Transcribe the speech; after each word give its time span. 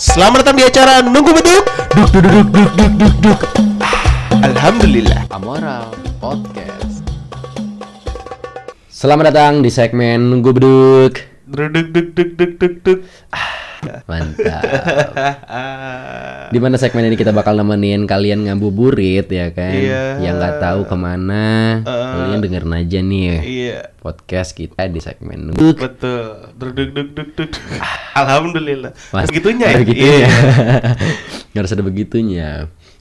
Selamat 0.00 0.40
datang 0.40 0.56
di 0.56 0.64
acara 0.64 1.04
Nunggu 1.04 1.28
Beduk 1.28 1.64
Duk 1.92 2.08
duk 2.08 2.24
duk 2.24 2.48
duk 2.48 2.70
duk 2.72 2.92
duk 2.96 3.14
duk 3.20 3.40
Alhamdulillah 4.40 5.28
Amoral 5.28 5.92
Podcast. 6.16 7.04
Selamat 8.88 9.28
datang 9.28 9.60
di 9.60 9.68
segmen 9.68 10.32
Nunggu 10.32 10.56
Beduk. 10.56 11.20
Duk 11.44 11.68
duk 11.68 11.92
duk 11.92 12.08
duk 12.16 12.30
duk 12.32 12.52
duk 12.56 12.74
duk 12.80 12.98
Mantap. 14.04 14.62
Di 16.54 16.58
mana 16.60 16.76
segmen 16.76 17.08
ini 17.08 17.16
kita 17.16 17.32
bakal 17.32 17.56
nemenin 17.56 18.04
kalian 18.04 18.44
ngabuburit 18.48 19.26
ya 19.30 19.54
kan? 19.54 19.72
Iya. 19.72 20.02
Yang 20.20 20.34
nggak 20.40 20.56
tahu 20.60 20.80
ke 20.84 20.96
mana, 20.98 21.46
kalian 21.86 22.40
dengerin 22.42 22.74
aja 22.74 22.98
nih 23.00 23.24
Iya 23.40 23.80
podcast 24.00 24.56
kita 24.56 24.88
di 24.88 24.98
segmen. 24.98 25.52
Betul 25.52 26.48
Duk 26.56 26.72
duk 26.72 26.88
duk 26.96 27.08
duk 27.12 27.28
duk 27.36 27.50
Alhamdulillah 28.20 28.96
Mas, 29.12 29.28
Begitunya 29.28 29.66
ya 29.68 29.76
begitunya. 29.84 30.16
Iya. 30.16 30.28
Harus 31.60 31.72
ada 31.76 31.84
begitunya. 31.84 32.48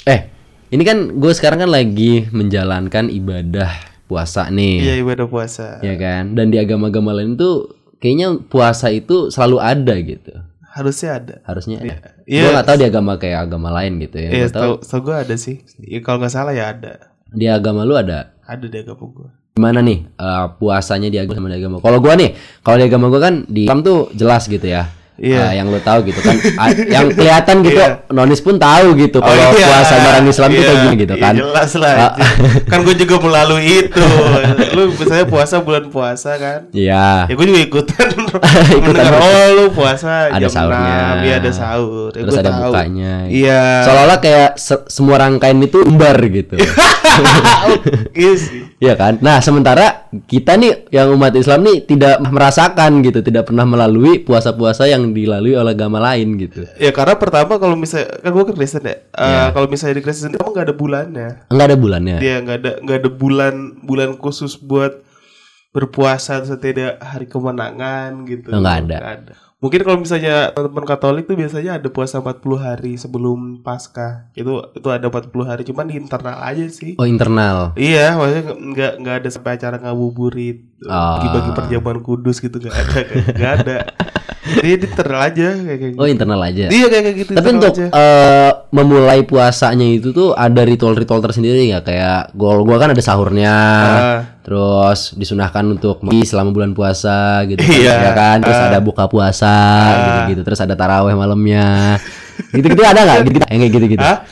Eh, 0.03 0.27
ini 0.75 0.84
kan 0.84 1.16
gue 1.16 1.31
sekarang 1.31 1.66
kan 1.66 1.71
lagi 1.71 2.27
menjalankan 2.30 3.07
ibadah 3.07 3.71
puasa 4.11 4.52
nih. 4.52 4.84
Iya 4.84 4.93
ibadah 5.02 5.25
puasa 5.31 5.80
ya 5.80 5.95
kan 5.95 6.35
dan 6.35 6.52
di 6.52 6.59
agama-agama 6.59 7.16
lain 7.16 7.39
tuh 7.39 7.80
kayaknya 8.03 8.43
puasa 8.52 8.91
itu 8.91 9.31
selalu 9.31 9.57
ada 9.63 9.95
gitu 10.03 10.34
Harusnya 10.69 11.09
ada. 11.17 11.35
Harusnya 11.45 11.81
ada. 11.81 11.95
Iya. 12.29 12.41
gue 12.45 12.51
nggak 12.53 12.67
tahu 12.69 12.77
di 12.77 12.85
agama 12.85 13.11
kayak 13.17 13.39
agama 13.49 13.69
lain 13.73 13.97
gitu 14.05 14.17
ya 14.21 14.29
Iya 14.29 14.47
tahu. 14.53 14.61
tau, 14.79 14.85
tau 14.85 14.99
gue 15.01 15.15
ada 15.17 15.35
sih. 15.35 15.65
Ya, 15.81 15.99
Kalau 16.05 16.17
nggak 16.21 16.33
salah 16.33 16.53
ya 16.53 16.69
ada. 16.71 17.11
Di 17.29 17.45
agama 17.49 17.85
lu 17.85 17.97
ada? 17.97 18.33
Ada 18.45 18.65
di 18.69 18.77
agama 18.81 19.05
gue 19.09 19.29
gimana 19.59 19.83
nih 19.83 20.07
eh, 20.07 20.45
puasanya 20.55 21.11
di 21.11 21.19
agama 21.19 21.35
sama 21.35 21.51
di 21.51 21.59
agama 21.59 21.75
kalau 21.83 21.99
gua 21.99 22.15
nih 22.15 22.31
kalau 22.63 22.79
di 22.79 22.85
agama 22.87 23.11
gua 23.11 23.19
kan 23.19 23.43
di 23.43 23.67
Islam 23.67 23.83
tuh 23.83 24.07
jelas 24.15 24.47
gitu 24.47 24.63
ya 24.63 24.87
Iya. 25.21 25.39
Eh, 25.45 25.51
yang 25.53 25.67
lu 25.67 25.77
tahu 25.77 25.99
gitu 26.03 26.19
kan 26.19 26.31
Ah, 26.55 26.71
yang 26.71 27.07
kelihatan 27.09 27.55
gitu 27.61 27.75
Iya. 27.77 28.07
nonis 28.09 28.39
pun 28.39 28.55
tahu 28.55 28.95
gitu 28.95 29.19
kalau 29.19 29.35
iya. 29.51 29.67
puasa 29.67 29.95
barang 29.99 30.25
Islam 30.25 30.49
tuh 30.49 30.57
kayak 30.57 30.71
Iya. 30.71 30.81
gini 30.81 30.95
gitu 30.98 31.13
Iya, 31.13 31.21
kan 31.21 31.34
Jelas 31.35 31.71
lah 31.76 31.91
Ah. 31.91 31.99
anjir. 32.15 32.63
Kan 32.65 32.79
gue 32.81 32.95
juga 32.98 33.15
melalui 33.20 33.63
itu 33.81 34.05
Lu 34.76 34.81
misalnya 34.91 35.26
puasa 35.26 35.55
bulan 35.59 35.85
puasa 35.87 36.31
kan 36.35 36.59
Iya 36.71 37.26
Ya 37.26 37.34
gue 37.34 37.45
juga 37.45 37.61
ikutan 37.61 38.07
Ikutan. 38.79 38.79
Mendengar, 38.95 39.20
Oh 39.20 39.45
lu 39.53 39.65
puasa 39.70 40.29
Ada 40.29 40.39
jam 40.39 40.49
sahurnya. 40.49 40.95
6 41.13 41.20
Iya 41.21 41.35
ada 41.37 41.51
sahur 41.51 42.09
ya, 42.09 42.21
terus 42.21 42.35
ada 42.37 42.49
tahu. 42.49 42.61
bukanya 42.65 43.13
Iya 43.27 43.61
seolah-olah 43.83 44.20
kayak 44.20 44.49
se- 44.55 44.85
semua 44.87 45.15
rangkaian 45.20 45.59
itu 45.59 45.77
umbar 45.81 46.15
gitu 46.23 46.55
Iya 48.13 48.33
sih 48.35 48.61
Iya 48.79 48.95
kan? 48.95 49.20
Nah, 49.20 49.39
sementara 49.39 50.07
kita 50.10 50.57
nih 50.57 50.90
yang 50.90 51.13
umat 51.13 51.38
Islam 51.38 51.62
nih 51.70 51.85
tidak 51.85 52.18
merasakan 52.26 53.05
gitu, 53.05 53.21
tidak 53.21 53.46
pernah 53.46 53.62
melalui 53.62 54.18
puasa-puasa 54.26 54.90
yang 54.90 55.13
dilalui 55.13 55.54
oleh 55.54 55.77
agama 55.77 56.01
lain 56.01 56.34
gitu. 56.41 56.66
Ya 56.82 56.90
karena 56.90 57.13
pertama 57.13 57.62
kalau 57.62 57.77
misalnya 57.77 58.18
Kan 58.26 58.34
gue 58.34 58.43
kan 58.49 58.55
Kristen 58.57 58.84
ya 58.90 58.98
Eh, 58.98 59.21
Iya. 59.21 59.43
Kalau 59.54 59.68
misalnya 59.70 59.96
di 60.01 60.04
Kristen 60.04 60.34
emang 60.34 60.54
gak 60.57 60.66
ada 60.66 60.76
bulannya 60.76 61.27
Enggak 61.54 61.68
ada 61.70 61.77
bulannya. 61.77 62.18
Dia 62.18 62.35
nggak 62.41 62.57
ada 62.57 62.71
nggak 62.82 62.98
ada 63.05 63.10
bulan 63.13 63.55
bulan 63.85 64.09
khusus 64.18 64.57
buat 64.57 65.06
berpuasa 65.69 66.41
ada 66.41 66.97
hari 66.97 67.29
kemenangan 67.29 68.25
gitu. 68.25 68.50
Nggak 68.50 68.75
ada. 68.90 68.97
ada. 68.97 69.34
Mungkin 69.59 69.84
kalau 69.84 70.00
misalnya 70.00 70.56
teman-teman 70.56 70.88
Katolik 70.88 71.28
tuh 71.28 71.35
biasanya 71.35 71.84
ada 71.84 71.91
puasa 71.91 72.24
40 72.24 72.40
hari 72.56 72.96
sebelum 72.96 73.59
Paskah. 73.59 74.31
Itu 74.31 74.72
itu 74.72 74.88
ada 74.88 75.12
40 75.12 75.44
hari 75.44 75.68
cuman 75.68 75.91
di 75.91 76.00
internal 76.00 76.40
aja 76.40 76.63
sih. 76.72 76.96
Oh, 76.96 77.03
internal. 77.03 77.75
Iya, 77.75 78.16
maksudnya 78.16 78.44
nggak 78.56 78.94
nggak 79.03 79.16
ada 79.19 79.28
sampai 79.28 79.59
acara 79.59 79.75
ngabuburit, 79.84 80.63
Ah. 80.88 81.19
bagi-bagi 81.19 81.51
perjamuan 81.59 82.00
kudus 82.00 82.40
gitu 82.40 82.56
nggak 82.56 82.72
ada, 82.72 83.00
nggak 83.35 83.53
ada. 83.59 83.78
Dia 84.40 84.75
di 84.79 84.88
internal 84.88 85.22
aja 85.28 85.47
kayak 85.51 85.78
kayak 85.79 85.91
gitu. 85.94 86.00
Oh, 86.00 86.07
internal 86.07 86.41
aja. 86.41 86.66
Iya 86.72 86.85
kayak 86.88 87.03
kayak 87.03 87.18
gitu. 87.22 87.31
Tapi 87.35 87.47
untuk 87.51 87.73
aja. 87.75 87.85
eh, 87.91 88.51
memulai 88.72 89.19
puasanya 89.28 89.88
itu 89.88 90.16
tuh 90.16 90.31
ada 90.31 90.62
ritual-ritual 90.63 91.19
tersendiri 91.19 91.68
nggak 91.69 91.84
kayak 91.84 92.22
gua 92.34 92.63
gua 92.63 92.78
kan 92.79 92.95
ada 92.95 93.03
sahurnya. 93.03 93.56
Ah. 93.84 94.19
Terus 94.41 95.13
disunahkan 95.13 95.61
untuk 95.75 96.01
mandi 96.01 96.23
selama 96.25 96.50
bulan 96.55 96.72
puasa 96.72 97.44
gitu 97.45 97.59
kan, 97.59 97.75
Iya. 97.77 97.94
ya 98.00 98.11
kan. 98.16 98.38
Terus 98.41 98.59
ada 98.59 98.79
buka 98.79 99.05
puasa 99.11 99.55
gitu-gitu. 100.00 100.41
Terus 100.47 100.59
ada 100.63 100.73
taraweh 100.73 101.13
malamnya. 101.13 102.00
Gitu-gitu 102.56 102.81
ada 102.81 103.00
nggak? 103.03 103.17
Gitu, 103.27 103.38
kayak 103.44 103.71
gitu-gitu. 103.75 104.01
Hah? 104.03 104.23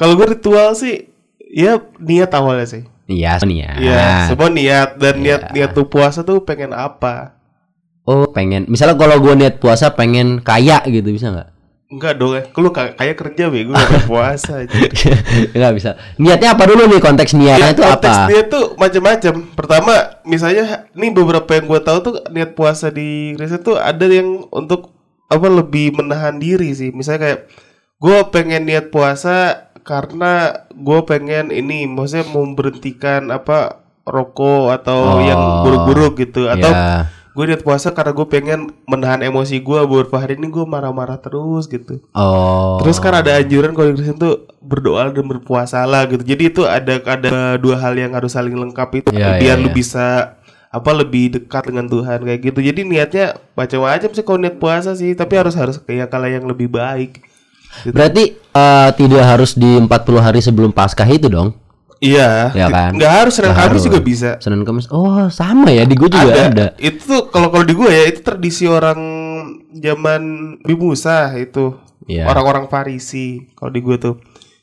Kalau 0.00 0.16
gue 0.16 0.32
ritual 0.32 0.72
sih, 0.72 1.12
ya 1.52 1.76
niat 2.00 2.32
awalnya 2.32 2.64
sih. 2.64 2.82
Iya, 3.10 3.42
nih 3.42 3.66
Iya, 3.82 4.30
semua 4.30 4.48
niat 4.48 4.94
dan 4.96 5.18
niat 5.18 5.50
niat 5.50 5.74
tuh 5.74 5.90
puasa 5.90 6.22
tuh 6.22 6.46
pengen 6.46 6.70
apa? 6.70 7.39
Oh 8.10 8.26
pengen, 8.28 8.66
misalnya 8.66 8.96
kalau 8.96 9.16
gue 9.16 9.34
niat 9.36 9.56
puasa 9.56 9.86
pengen 9.90 10.42
kaya 10.42 10.82
gitu 10.84 11.06
bisa 11.08 11.30
nggak? 11.30 11.48
Enggak 11.88 12.14
dong 12.16 12.32
ya, 12.32 12.42
lu 12.48 12.70
ka- 12.70 12.94
kayak 12.94 13.16
kerja 13.16 13.44
bego 13.46 13.70
gak 13.72 14.06
puasa 14.06 14.58
aja. 14.62 14.74
nggak 15.50 15.74
bisa. 15.74 15.90
Niatnya 16.16 16.54
apa 16.54 16.62
dulu 16.64 16.86
nih 16.86 16.98
konteks 16.98 17.34
niatnya 17.34 17.68
itu 17.68 17.82
Ya, 17.82 17.90
konteks 17.92 18.14
apa? 18.16 18.26
niat 18.26 18.46
tuh 18.48 18.64
macam-macam. 18.74 19.34
Pertama, 19.52 19.92
misalnya 20.24 20.64
nih 20.92 21.10
beberapa 21.12 21.50
yang 21.52 21.66
gue 21.66 21.80
tahu 21.80 21.98
tuh 22.00 22.14
niat 22.28 22.50
puasa 22.52 22.90
di 22.90 23.34
Kristen 23.34 23.62
tuh 23.64 23.74
ada 23.74 24.02
yang 24.04 24.46
untuk 24.48 24.94
apa 25.26 25.46
lebih 25.46 25.94
menahan 25.96 26.34
diri 26.36 26.70
sih. 26.72 26.90
Misalnya 26.90 27.20
kayak 27.24 27.40
gue 27.96 28.18
pengen 28.28 28.62
niat 28.64 28.86
puasa 28.88 29.36
karena 29.80 30.32
gue 30.70 31.00
pengen 31.04 31.50
ini, 31.50 31.86
maksudnya 31.86 32.22
memberhentikan 32.24 33.30
apa 33.30 33.82
rokok 34.02 34.70
atau 34.72 34.98
Oh, 35.12 35.20
yang 35.20 35.42
buruk-buruk 35.62 36.18
gitu 36.18 36.46
atau 36.46 36.70
Ya. 36.70 37.10
Gue 37.30 37.44
niat 37.46 37.62
puasa 37.62 37.94
karena 37.94 38.10
gue 38.10 38.26
pengen 38.26 38.60
menahan 38.84 39.22
emosi 39.22 39.62
gue 39.62 39.78
beberapa 39.86 40.18
hari 40.18 40.34
ini 40.34 40.50
gue 40.50 40.64
marah-marah 40.66 41.16
terus 41.16 41.66
gitu 41.66 42.02
Oh. 42.10 42.82
terus 42.82 42.98
kan 42.98 43.14
ada 43.14 43.38
anjuran 43.38 43.70
kalau 43.70 43.94
di 43.94 44.02
Kristen 44.02 44.18
tuh 44.18 44.50
berdoa 44.58 45.08
dan 45.08 45.24
berpuasalah 45.24 46.10
gitu 46.10 46.22
jadi 46.26 46.42
itu 46.50 46.62
ada 46.66 46.98
ada 46.98 47.30
dua 47.56 47.78
hal 47.78 47.94
yang 47.94 48.12
harus 48.12 48.34
saling 48.34 48.52
lengkap 48.52 48.90
itu 48.98 49.08
Iya, 49.14 49.38
biar 49.38 49.56
iya, 49.56 49.62
lu 49.62 49.70
iya. 49.70 49.76
bisa 49.76 50.06
apa 50.70 50.90
lebih 50.94 51.34
dekat 51.34 51.66
dengan 51.66 51.86
Tuhan 51.86 52.22
kayak 52.22 52.40
gitu 52.46 52.58
jadi 52.62 52.80
niatnya 52.82 53.26
macam-macam 53.54 54.10
sih 54.14 54.22
kalau 54.22 54.38
niat 54.38 54.56
puasa 54.58 54.94
sih 54.94 55.14
tapi 55.14 55.34
harus 55.34 55.54
harus 55.58 55.78
kayak 55.82 56.10
kala 56.10 56.30
yang 56.30 56.46
lebih 56.46 56.70
baik 56.70 57.22
gitu. 57.82 57.94
Berarti 57.94 58.34
eh, 58.34 58.88
tidak 58.94 59.22
harus 59.22 59.54
di 59.54 59.78
40 59.78 59.86
hari 60.18 60.42
sebelum 60.42 60.70
Paskah 60.70 61.06
itu 61.06 61.30
dong? 61.30 61.54
Iya 62.00 62.50
Ya 62.50 62.66
kan? 62.66 62.96
nggak 62.96 63.12
harus 63.12 63.32
Senin 63.36 63.52
Nggak 63.52 63.60
Kamis 63.60 63.72
harus. 63.76 63.82
juga 63.84 63.98
bisa 64.00 64.30
Senin 64.40 64.64
Kamis. 64.64 64.86
Oh 64.88 65.28
sama 65.28 65.68
ya 65.68 65.84
di 65.84 65.94
gue 65.94 66.08
juga 66.08 66.32
ada. 66.32 66.66
Itu 66.76 67.00
tuh 67.04 67.22
kalau 67.28 67.48
kalau 67.48 67.62
di 67.62 67.72
gue 67.72 67.86
ya 67.86 68.04
itu 68.08 68.20
tradisi 68.20 68.64
orang 68.64 68.98
zaman 69.70 70.22
Nabi 70.60 70.74
Musa 70.74 71.30
itu. 71.36 71.76
Iya. 72.04 72.26
Orang-orang 72.26 72.66
Farisi 72.66 73.52
kalau 73.54 73.70
di 73.70 73.80
gue 73.80 73.96
tuh. 73.96 74.16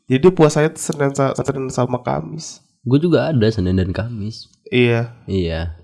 Jadi 0.08 0.24
puasanya 0.32 0.72
tuh 0.72 0.82
Senin, 0.82 1.12
Senin 1.14 1.66
sama 1.68 2.00
Kamis. 2.00 2.60
Gue 2.82 2.98
juga 2.98 3.30
ada 3.30 3.48
Senin 3.48 3.76
dan 3.76 3.92
Kamis. 3.92 4.48
Iya. 4.68 5.16
Iya. 5.28 5.76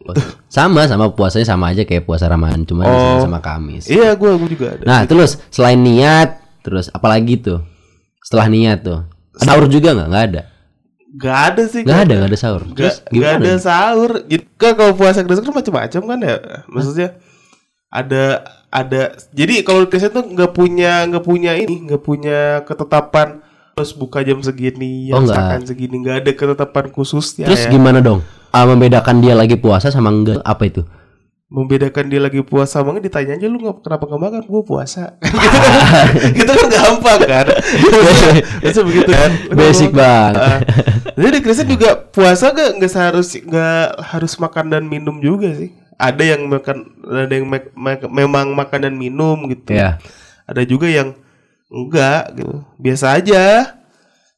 Sama 0.48 0.84
sama 0.88 1.12
puasanya 1.12 1.46
sama 1.46 1.72
aja 1.72 1.84
kayak 1.84 2.04
puasa 2.04 2.28
Ramadan 2.28 2.64
cuma 2.64 2.84
Senin 2.84 3.20
sama 3.22 3.40
Kamis. 3.40 3.88
Iya, 3.88 4.16
gue 4.16 4.32
gue 4.34 4.50
juga 4.52 4.76
ada. 4.76 4.84
Nah 4.84 5.00
terus 5.04 5.40
selain 5.48 5.78
niat, 5.78 6.40
terus 6.62 6.88
apalagi 6.90 7.38
tuh? 7.38 7.60
Setelah 8.24 8.48
niat 8.48 8.80
tuh, 8.82 9.04
sahur 9.36 9.68
juga 9.68 9.92
nggak? 9.92 10.08
Nggak 10.08 10.26
ada. 10.32 10.42
Gak 11.14 11.38
ada 11.54 11.64
sih. 11.70 11.86
Nggak 11.86 12.00
ada, 12.10 12.14
nggak 12.18 12.32
ada 12.34 12.40
sahur. 12.40 12.62
Terus 12.74 12.98
Gak, 13.06 13.14
gak 13.14 13.32
ada 13.38 13.54
sahur. 13.62 14.12
Kan 14.58 14.72
kalau 14.74 14.94
puasa 14.98 15.22
Kristen 15.22 15.46
kan 15.46 15.54
macam-macam 15.54 16.02
kan 16.10 16.20
ya. 16.26 16.36
Maksudnya 16.66 17.10
ada 17.94 18.24
ada. 18.74 19.02
Jadi 19.30 19.62
kalau 19.62 19.86
Kristen 19.86 20.10
tuh 20.10 20.26
nggak 20.26 20.52
punya 20.58 21.06
nggak 21.06 21.26
punya 21.26 21.54
ini 21.54 21.86
nggak 21.86 22.02
punya 22.02 22.66
ketetapan 22.66 23.46
harus 23.74 23.94
buka 23.98 24.22
jam 24.22 24.38
segini, 24.42 25.10
Oh, 25.10 25.26
makan 25.26 25.66
segini, 25.66 25.98
nggak 25.98 26.18
ada 26.26 26.32
ketetapan 26.38 26.94
khususnya. 26.94 27.50
Terus 27.50 27.66
ya. 27.66 27.74
gimana 27.74 28.06
dong? 28.06 28.22
Ah, 28.54 28.70
membedakan 28.70 29.18
dia 29.18 29.34
lagi 29.34 29.58
puasa 29.58 29.90
sama 29.90 30.14
enggak? 30.14 30.46
Apa 30.46 30.70
itu? 30.70 30.86
Membedakan 31.54 32.10
dia 32.10 32.18
lagi 32.18 32.42
puasa 32.42 32.82
banget 32.82 33.06
ditanya 33.06 33.38
aja 33.38 33.46
lu 33.46 33.62
nggak 33.62 33.86
kenapa 33.86 34.10
nggak 34.10 34.22
makan? 34.22 34.42
Gue 34.50 34.64
puasa. 34.66 35.14
Gitu 35.22 35.38
kan? 35.54 36.08
Gitu 36.34 36.50
kan 36.50 36.68
gampang 36.82 37.22
kan? 37.24 37.46
Biasa 38.60 38.80
begitu. 38.82 39.10
Kan? 39.14 39.32
Basic 39.54 39.90
banget. 39.94 40.34
Ah. 40.36 40.60
jadi 41.14 41.30
di 41.30 41.40
Kristen 41.40 41.70
juga 41.70 41.94
puasa 41.96 42.50
gak 42.50 42.82
nggak 42.82 42.90
seharus 42.90 43.38
nggak 43.38 43.86
harus 44.02 44.34
makan 44.36 44.66
dan 44.68 44.84
minum 44.84 45.22
juga 45.22 45.54
sih. 45.54 45.70
Ada 45.94 46.36
yang 46.36 46.50
makan 46.50 46.78
ada 47.06 47.30
yang 47.30 47.46
mek- 47.46 47.70
mek- 47.78 48.10
memang 48.10 48.50
makan 48.52 48.90
dan 48.90 48.96
minum 48.98 49.38
gitu. 49.46 49.78
Ya. 49.78 50.02
ada 50.44 50.66
juga 50.66 50.90
yang 50.90 51.14
enggak 51.70 52.34
gitu. 52.34 52.66
Biasa 52.76 53.14
aja 53.14 53.44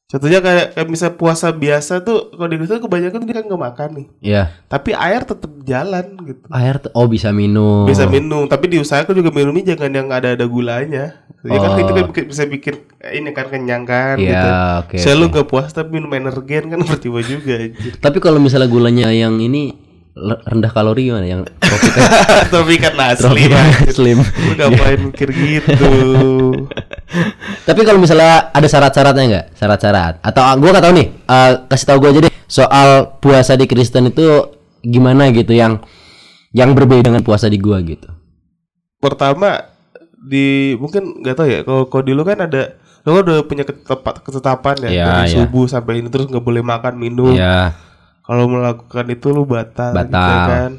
contohnya 0.06 0.38
kayak, 0.38 0.66
kayak 0.72 0.88
misal 0.88 1.10
puasa 1.12 1.50
biasa 1.50 2.00
tuh 2.00 2.30
kalau 2.30 2.46
di 2.46 2.56
Kristen 2.56 2.78
kebanyakan 2.80 3.20
dia 3.22 3.36
kan 3.36 3.44
nggak 3.44 3.64
makan 3.64 3.90
nih 3.92 4.08
Ya. 4.22 4.44
tapi 4.66 4.94
air 4.94 5.22
tetap 5.22 5.50
jalan 5.62 6.06
gitu 6.24 6.46
Air 6.48 6.78
oh 6.92 7.06
bisa 7.06 7.30
minum. 7.32 7.84
bisa 7.84 8.06
minum 8.06 8.46
tapi 8.46 8.70
diusahakan 8.70 9.12
juga 9.12 9.32
minumnya 9.32 9.74
jangan 9.74 9.92
yang 9.92 10.08
ada 10.10 10.32
ada 10.32 10.46
gulanya 10.46 11.26
ya 11.42 11.58
kan 11.58 11.72
Oh. 11.72 11.78
itu 11.80 11.92
kan 11.92 12.06
bikin- 12.08 12.28
bisa 12.28 12.44
bikin 12.46 12.76
ini 13.08 13.30
kan 13.32 13.46
kenyang 13.48 13.84
kan 13.84 14.16
Iya, 14.16 14.30
gitu 14.32 14.50
oke, 14.80 14.96
saya 15.00 15.14
lu 15.16 15.26
oke. 15.26 15.34
gak 15.36 15.48
puas 15.48 15.70
tapi 15.70 15.90
minum 15.92 16.10
energen 16.12 16.64
kan 16.68 16.80
percuma 16.86 17.22
juga 17.22 17.54
anjir. 17.56 17.94
Tapi 17.96 18.18
kalau 18.20 18.38
misalnya 18.38 18.66
gulanya 18.66 19.10
yang 19.10 19.38
ini 19.38 19.74
rendah 20.16 20.72
kalori 20.72 21.12
gimana 21.12 21.28
yang 21.28 21.42
tropical 21.60 22.04
Tropikan 22.56 22.94
asli 22.98 23.20
tropical 23.20 23.60
ya. 23.60 23.92
slim. 23.92 24.20
Lu 24.24 24.54
ngapain 24.56 25.00
mikir 25.04 25.28
gitu? 25.30 25.92
Tapi 27.68 27.82
kalau 27.84 28.00
misalnya 28.00 28.48
ada 28.50 28.64
syarat-syaratnya 28.64 29.24
nggak? 29.28 29.46
Syarat-syarat 29.54 30.14
atau 30.24 30.42
ah, 30.42 30.56
gua 30.56 30.72
nggak 30.72 30.86
tahu 30.88 30.94
nih. 30.96 31.08
eh, 31.12 31.52
kasih 31.68 31.86
tahu 31.86 31.98
gua 32.00 32.10
aja 32.10 32.20
deh 32.24 32.34
soal 32.48 32.90
puasa 33.20 33.54
di 33.54 33.66
Kristen 33.66 34.08
itu 34.08 34.24
gimana 34.80 35.28
gitu 35.30 35.52
yang 35.52 35.84
yang 36.52 36.72
berbeda 36.72 37.12
dengan 37.12 37.20
puasa 37.20 37.52
di 37.52 37.60
gua 37.60 37.84
gitu. 37.84 38.08
Pertama 38.98 39.68
di 40.16 40.74
mungkin 40.80 41.22
nggak 41.22 41.36
tahu 41.36 41.48
ya. 41.48 41.60
Kalau 41.62 41.92
kalau 41.92 42.04
di 42.04 42.14
lu 42.16 42.24
kan 42.24 42.40
ada 42.40 42.80
lu 43.04 43.12
kan 43.12 43.22
udah 43.22 43.38
punya 43.44 43.62
ketetapan, 43.62 44.14
ketetapan 44.18 44.76
ya 44.80 44.90
Iya, 44.90 45.06
dari 45.06 45.22
iya. 45.28 45.36
subuh 45.38 45.66
sampai 45.68 46.00
ini 46.00 46.08
terus 46.08 46.26
nggak 46.26 46.42
boleh 46.42 46.64
makan 46.64 46.94
minum. 46.96 47.36
Iya. 47.36 47.76
Kalau 48.26 48.50
melakukan 48.50 49.06
itu 49.08 49.28
lu 49.30 49.46
batal, 49.46 49.94
gitu 49.94 50.02
Batal. 50.10 50.46
kan. 50.50 50.72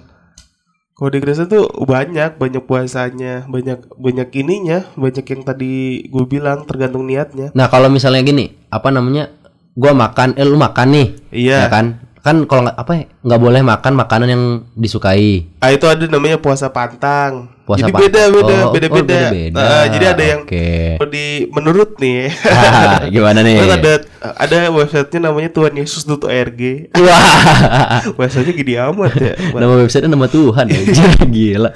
Kalau 0.96 1.10
di 1.12 1.20
Kristen 1.20 1.46
tuh 1.46 1.69
banyak, 1.84 2.40
banyak 2.40 2.64
puasanya, 2.64 3.44
banyak 3.46 3.84
banyak 4.00 4.28
ininya, 4.32 4.78
banyak 4.96 5.22
yang 5.28 5.43
tadi 5.44 5.72
gue 6.08 6.25
bilang 6.25 6.64
tergantung 6.64 7.04
niatnya. 7.04 7.52
Nah 7.52 7.69
kalau 7.69 7.93
misalnya 7.93 8.25
gini, 8.25 8.48
apa 8.72 8.88
namanya? 8.88 9.28
Gua 9.76 9.93
makan, 9.93 10.40
eh 10.40 10.46
lu 10.48 10.56
makan 10.56 10.88
nih, 10.88 11.06
Iya. 11.37 11.58
ya 11.60 11.69
kan? 11.69 12.06
Kan 12.26 12.43
kalau 12.44 12.67
nggak 12.67 12.75
apa 12.75 12.93
ya, 12.93 13.05
nggak 13.23 13.38
boleh 13.40 13.61
makan 13.62 13.93
makanan 13.94 14.28
yang 14.28 14.44
disukai. 14.75 15.46
Ah 15.56 15.70
itu 15.70 15.87
ada 15.87 16.11
namanya 16.11 16.37
puasa 16.37 16.67
pantang. 16.67 17.55
Puasa 17.62 17.82
jadi 17.82 17.93
pa- 17.93 17.99
beda 18.00 18.23
beda 18.28 18.55
Oh, 18.62 18.70
beda 18.70 18.87
oh, 18.87 18.94
beda. 18.94 19.19
beda-beda. 19.26 19.58
Ah, 19.58 19.84
jadi 19.87 20.06
ada 20.11 20.25
yang 20.25 20.43
kalau 20.46 21.06
di 21.08 21.26
menurut 21.49 21.99
nih. 21.99 22.31
Ah, 22.46 23.06
gimana 23.06 23.43
nih? 23.43 23.58
Terus 23.58 23.75
ada 23.75 23.93
ada 24.38 24.56
websitenya 24.70 25.20
namanya 25.25 25.50
tuhanyesus.org. 25.50 26.61
Wah, 26.96 28.02
Bahasanya 28.19 28.52
gini 28.52 28.75
amat 28.75 29.12
ya. 29.14 29.34
nama 29.50 29.75
website 29.79 30.06
nama 30.06 30.26
Tuhan 30.26 30.67
anjir, 30.72 31.11
gila. 31.26 31.70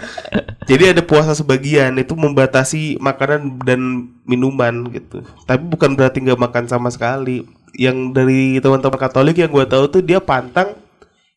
Jadi 0.66 0.84
ada 0.88 1.02
puasa 1.02 1.30
sebagian 1.30 1.94
itu 1.94 2.14
membatasi 2.14 2.98
makanan 2.98 3.58
dan 3.60 3.80
minuman 4.22 4.86
gitu. 4.90 5.22
Tapi 5.42 5.62
bukan 5.64 5.94
berarti 5.94 6.22
nggak 6.22 6.38
makan 6.38 6.64
sama 6.66 6.90
sekali. 6.90 7.42
Yang 7.74 7.96
dari 8.12 8.40
teman-teman 8.58 8.98
Katolik 8.98 9.38
yang 9.38 9.50
gua 9.50 9.64
tahu 9.64 9.86
tuh 9.88 10.02
dia 10.02 10.18
pantang 10.18 10.74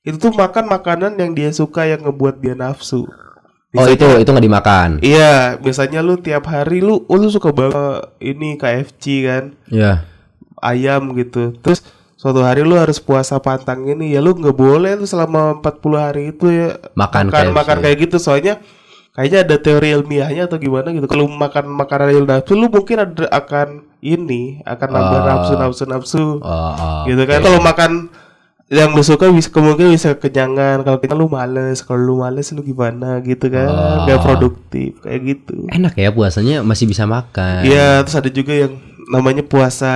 itu 0.03 0.19
tuh 0.19 0.35
makan 0.35 0.67
makanan 0.67 1.15
yang 1.15 1.31
dia 1.31 1.49
suka 1.49 1.87
yang 1.87 2.03
ngebuat 2.03 2.43
dia 2.43 2.53
nafsu. 2.53 3.07
Oh 3.73 3.87
itu 3.89 4.05
itu 4.21 4.29
nggak 4.29 4.45
dimakan. 4.45 4.89
Iya, 5.01 5.57
biasanya 5.57 6.05
lu 6.05 6.19
tiap 6.21 6.45
hari 6.45 6.77
lu, 6.77 7.01
oh, 7.09 7.17
lu 7.17 7.25
suka 7.25 7.49
banget 7.49 8.05
ini 8.21 8.53
KFC 8.53 9.03
kan, 9.25 9.43
Iya. 9.65 10.05
ayam 10.61 11.09
gitu. 11.17 11.57
Terus 11.57 11.81
suatu 12.13 12.45
hari 12.45 12.61
lu 12.61 12.77
harus 12.77 13.01
puasa 13.01 13.41
pantang 13.41 13.81
ini 13.83 14.13
ya 14.13 14.21
lu 14.21 14.31
nggak 14.31 14.53
boleh 14.53 14.93
lu 14.93 15.03
selama 15.03 15.57
40 15.59 15.97
hari 15.97 16.23
itu 16.31 16.45
ya 16.47 16.77
Makan 16.93 17.27
makan, 17.27 17.45
KFC. 17.49 17.55
makan 17.57 17.77
kayak 17.81 17.97
gitu 17.99 18.17
soalnya 18.21 18.53
kayaknya 19.13 19.39
ada 19.45 19.55
teori 19.61 19.93
ilmiahnya 19.93 20.49
atau 20.49 20.57
gimana 20.57 20.89
gitu. 20.89 21.05
Kalau 21.05 21.29
makan 21.29 21.69
makanan 21.69 22.09
yang 22.13 22.25
nafsu 22.25 22.53
lu 22.57 22.67
mungkin 22.67 22.97
ada 22.97 23.25
akan 23.29 23.85
ini 24.03 24.59
akan 24.65 24.89
nambah 24.89 25.19
Oh. 25.21 25.25
nafsu 25.29 25.53
nafsu 25.55 25.83
nafsu 25.87 26.25
oh, 26.41 27.05
gitu 27.07 27.23
kan. 27.23 27.39
oke. 27.39 27.45
Kalau 27.45 27.59
makan 27.61 27.91
yang 28.73 28.89
lu 28.97 29.05
suka 29.05 29.29
bisa 29.29 29.53
kemungkinan 29.53 29.93
bisa 29.93 30.17
kenyangan. 30.17 30.81
Kalau 30.81 30.97
kenyang 30.97 31.19
lu 31.21 31.29
males, 31.29 31.85
kalau 31.85 32.01
lu 32.01 32.15
males 32.25 32.49
lu 32.57 32.65
gimana 32.65 33.21
gitu 33.21 33.47
kan. 33.53 33.69
Oh. 33.69 34.03
Nggak 34.09 34.19
produktif 34.25 34.97
kayak 35.05 35.21
gitu. 35.23 35.69
Enak 35.69 35.93
ya 35.93 36.09
puasanya 36.09 36.65
masih 36.65 36.89
bisa 36.89 37.05
makan. 37.05 37.69
Iya, 37.69 38.01
terus 38.01 38.17
ada 38.17 38.29
juga 38.33 38.53
yang 38.57 38.73
namanya 39.13 39.45
puasa 39.45 39.93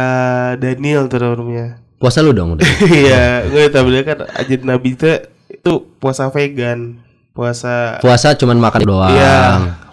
Daniel 0.61 1.09
tuh 1.09 1.17
namanya. 1.17 1.81
Puasa 1.97 2.21
lu 2.21 2.29
dong 2.37 2.53
udah. 2.53 2.67
Iya, 3.01 3.49
gue 3.49 3.65
tahu 3.73 3.89
kan 4.05 4.29
aja 4.29 4.53
Nabi 4.61 4.93
itu 4.93 5.09
itu 5.49 5.71
puasa 5.97 6.29
vegan, 6.29 7.01
puasa 7.37 8.01
Puasa 8.01 8.33
cuman 8.33 8.57
makan 8.57 8.81
doang. 8.81 9.13
Iya, 9.13 9.37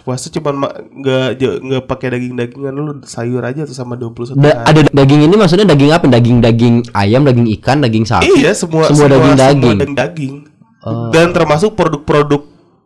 puasa 0.01 0.27
cuma 0.27 0.49
ma- 0.51 0.73
nggak 0.73 1.25
nggak 1.37 1.83
pakai 1.85 2.07
daging-dagingan 2.11 2.73
lu 2.73 3.01
sayur 3.03 3.41
aja 3.41 3.61
tuh 3.63 3.73
sama 3.73 3.93
21 3.93 4.33
Da- 4.35 4.65
hari. 4.65 4.65
ada 4.67 4.81
daging 4.91 5.21
ini 5.23 5.35
maksudnya 5.35 5.63
daging 5.63 5.91
apa? 5.91 6.05
Daging 6.07 6.37
daging 6.39 6.75
ayam, 6.91 7.21
daging 7.21 7.45
ikan, 7.55 7.77
daging 7.79 8.03
sapi. 8.03 8.25
Iya, 8.35 8.51
semua 8.51 8.89
semua 8.89 9.05
daging-daging. 9.07 9.77
semua 9.79 9.93
daging. 9.95 10.35
Oh. 10.81 11.09
Dan 11.09 11.29
termasuk 11.31 11.73
produk-produk 11.73 12.41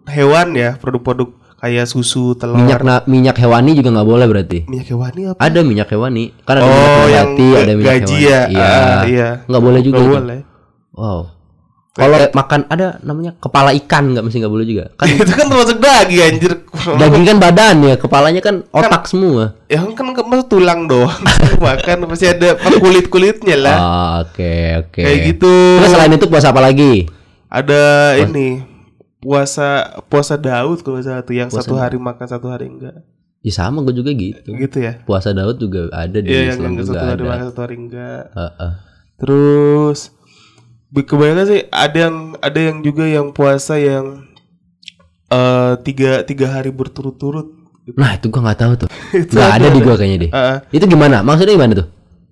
hewan 0.06 0.51
ya, 0.53 0.75
produk-produk 0.75 1.31
kayak 1.57 1.85
susu, 1.85 2.31
telur. 2.33 2.56
Minyak 2.56 2.81
na- 2.81 3.03
minyak 3.06 3.35
hewani 3.38 3.75
juga 3.75 3.91
nggak 3.91 4.07
boleh 4.07 4.25
berarti. 4.25 4.59
minyak 4.65 4.88
hewani 4.88 5.21
apa? 5.29 5.39
Ada 5.39 5.59
minyak 5.61 5.88
hewani. 5.88 6.31
Kan 6.41 6.56
ada 6.56 6.63
Oh, 6.63 6.71
minyak 7.06 7.27
ada 7.57 7.73
minyak 7.73 7.88
gaji 7.97 8.15
hewani. 8.17 8.23
ya. 8.25 8.41
Iya. 8.47 8.63
Ah, 8.63 9.01
iya. 9.06 9.29
Nggak 9.44 9.61
boleh 9.61 9.81
juga. 9.81 9.97
Nggak 9.97 10.15
boleh. 10.17 10.39
Wow. 10.94 11.19
Kalau 11.89 12.15
makan 12.31 12.69
ada 12.69 13.01
namanya 13.01 13.33
kepala 13.36 13.74
ikan 13.75 14.13
nggak 14.13 14.24
mesti 14.24 14.38
nggak 14.39 14.53
boleh 14.53 14.65
juga. 14.65 14.86
Kan 15.01 15.09
itu 15.09 15.33
kan 15.33 15.45
termasuk 15.50 15.77
daging 15.81 16.21
anjir. 16.21 16.53
daging 16.95 17.24
kan 17.27 17.38
badan 17.41 17.75
ya, 17.83 17.95
kepalanya 17.97 18.39
kan 18.39 18.63
otak 18.69 19.09
semua. 19.09 19.57
Ya 19.68 19.81
kan 19.83 19.91
kan 20.13 20.25
masuk 20.25 20.47
tulang 20.47 20.86
doang. 20.86 21.12
Makan 21.65 22.07
pasti 22.07 22.30
ada 22.30 22.56
kulit-kulitnya 22.56 23.57
lah. 23.59 23.77
Oh, 23.77 24.13
Oke 24.24 24.80
oke. 24.80 25.01
Kayak 25.01 25.19
gitu. 25.33 25.53
Terus 25.81 25.89
selain 25.89 26.13
itu 26.13 26.25
puasa 26.30 26.53
apa 26.53 26.62
lagi? 26.62 27.09
Ada 27.50 27.81
ini 28.21 28.63
puasa 29.19 30.00
puasa 30.07 30.39
Daud 30.39 30.80
kalau 30.80 31.01
salah 31.01 31.25
tuh 31.25 31.35
yang 31.35 31.51
satu 31.51 31.75
hari 31.75 32.00
makan 32.00 32.24
satu 32.24 32.47
hari 32.47 32.69
enggak. 32.69 33.01
Ya 33.39 33.51
sama 33.51 33.81
gue 33.81 33.92
juga 33.94 34.12
gitu. 34.13 34.51
Gitu 34.51 34.77
ya. 34.80 35.00
Puasa 35.03 35.33
Daud 35.33 35.57
juga 35.57 35.89
ada 35.89 36.19
di 36.19 36.27
Iya 36.27 36.53
yang, 36.53 36.59
Islam 36.59 36.63
yang 36.63 36.75
juga 36.77 36.88
satu 36.88 37.03
hari 37.03 37.19
ada. 37.19 37.27
makan 37.27 37.45
satu 37.50 37.59
hari 37.59 37.75
enggak. 37.75 38.24
Heeh. 38.31 38.71
Terus 39.19 40.00
be- 40.07 40.19
kebanyakan 40.94 41.45
sih 41.45 41.62
ada 41.69 41.97
yang 42.09 42.15
ada 42.41 42.59
yang 42.59 42.77
juga 42.81 43.06
yang 43.06 43.30
puasa 43.30 43.77
yang 43.77 44.25
eh 45.30 45.74
tiga 45.86 46.25
tiga 46.25 46.50
hari 46.50 46.74
berturut-turut. 46.74 47.53
Nah 47.94 48.18
itu 48.18 48.30
gua 48.30 48.50
nggak 48.50 48.59
tahu 48.59 48.74
tuh. 48.86 48.89
Nggak 49.33 49.50
ada 49.50 49.68
ada, 49.69 49.74
di 49.74 49.80
gua 49.81 49.95
kayaknya 49.97 50.18
deh. 50.25 50.30
Ah, 50.33 50.57
Itu 50.69 50.86
gimana? 50.86 51.25
Maksudnya 51.25 51.57
gimana 51.57 51.74
tuh? 51.74 51.88